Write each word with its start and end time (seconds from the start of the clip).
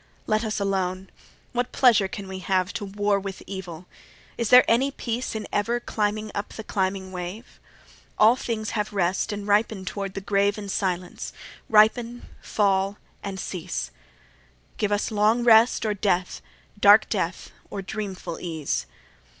Let 0.25 0.43
us 0.43 0.59
alone. 0.59 1.11
What 1.53 1.71
pleasure 1.71 2.07
can 2.07 2.27
we 2.27 2.39
have 2.39 2.73
To 2.73 2.85
war 2.85 3.19
with 3.19 3.43
evil? 3.45 3.85
Is 4.35 4.49
there 4.49 4.65
any 4.67 4.89
peace 4.89 5.35
In 5.35 5.47
ever 5.53 5.79
climbing 5.79 6.31
up 6.33 6.53
the 6.53 6.63
climbing 6.63 7.11
wave? 7.11 7.59
All 8.17 8.35
things 8.35 8.71
have 8.71 8.93
rest, 8.93 9.31
and 9.31 9.47
ripen 9.47 9.85
toward 9.85 10.15
the 10.15 10.19
grave 10.21 10.57
In 10.57 10.69
silence; 10.69 11.33
ripen, 11.69 12.23
fall 12.41 12.97
and 13.21 13.39
cease: 13.39 13.91
Give 14.77 14.91
us 14.91 15.11
long 15.11 15.43
rest 15.43 15.85
or 15.85 15.93
death, 15.93 16.41
dark 16.79 17.07
death, 17.07 17.51
or 17.69 17.83
dreamful 17.83 18.39
ease. 18.39 18.87